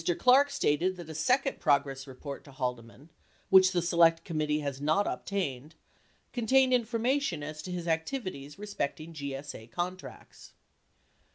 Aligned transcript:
Clarke 0.17 0.49
stated 0.49 0.95
that 0.97 1.11
a 1.11 1.13
second 1.13 1.59
progress 1.59 2.07
report 2.07 2.43
to 2.45 2.51
Haldeman— 2.51 3.11
which 3.51 3.71
the 3.71 3.83
Select 3.83 4.23
Committee 4.25 4.61
has 4.61 4.81
not 4.81 5.05
obtained— 5.05 5.75
contained 6.33 6.73
information 6.73 7.43
as 7.43 7.61
to 7.61 7.71
his 7.71 7.87
activities 7.87 8.57
respecting 8.57 9.13
GSA 9.13 9.69
contracts. 9.69 10.53